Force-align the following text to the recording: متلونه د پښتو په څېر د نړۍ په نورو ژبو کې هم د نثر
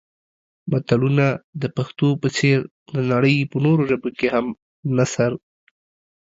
متلونه 0.71 1.25
د 1.61 1.63
پښتو 1.77 2.07
په 2.21 2.27
څېر 2.37 2.59
د 2.95 2.97
نړۍ 3.11 3.37
په 3.51 3.57
نورو 3.65 3.81
ژبو 3.89 4.09
کې 4.17 4.27
هم 4.35 4.45
د 4.85 4.87
نثر 4.97 5.31